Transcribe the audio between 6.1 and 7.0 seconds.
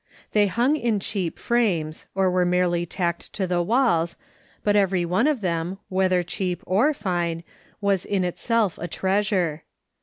cheap or